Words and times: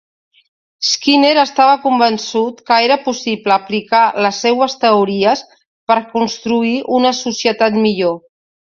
Skinner 0.91 1.29
estava 1.41 1.75
convençut 1.83 2.63
que 2.71 2.79
era 2.87 2.97
possible 3.05 3.55
aplicar 3.57 4.01
les 4.27 4.43
seues 4.47 4.79
teories 4.87 5.47
per 5.93 6.03
construir 6.19 6.77
una 7.01 7.17
societat 7.25 7.83
millor. 7.89 8.23